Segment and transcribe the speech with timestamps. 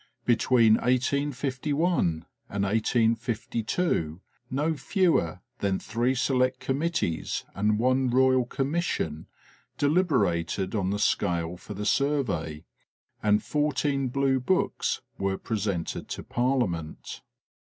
[0.25, 9.27] Between 1851 and 1852 no fewer than three select committees and one royal commission
[9.77, 12.65] deliberated on the scale for the survey,
[13.21, 17.21] and fourteen blue books were presented to Parliament.